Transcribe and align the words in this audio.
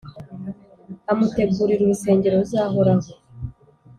amutegurira 1.11 1.81
urusengero 1.83 2.35
ruzahoraho. 2.41 3.09